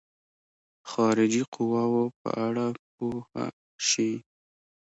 خارجي 0.91 1.43
قواوو 1.53 2.03
په 2.19 2.29
اړه 2.45 2.65
پوه 2.95 3.19
شي. 3.89 4.11